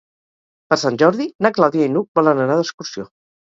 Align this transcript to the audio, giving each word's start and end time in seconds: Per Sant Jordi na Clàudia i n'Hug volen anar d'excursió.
Per 0.71 0.77
Sant 0.83 0.97
Jordi 1.01 1.27
na 1.47 1.51
Clàudia 1.59 1.91
i 1.91 1.93
n'Hug 1.93 2.09
volen 2.21 2.43
anar 2.47 2.57
d'excursió. 2.63 3.07